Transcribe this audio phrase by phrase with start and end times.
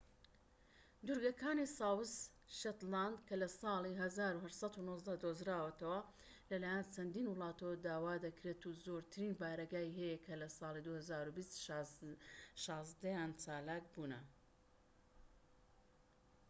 [1.07, 2.13] دوورگەکانی ساوس
[2.59, 5.99] شێتلاند کە لە ساڵی 1819 دۆزراوەتەوە
[6.49, 11.63] لە لایەن چەندین وڵاتەوە داوا دەکرێت و زۆرترین بارەگای هەیە کە لە ساڵی 2020
[12.63, 14.21] شازدەیان چالاک بوونە